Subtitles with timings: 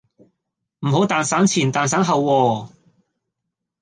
[0.79, 2.69] 唔好蛋散前蛋散後喎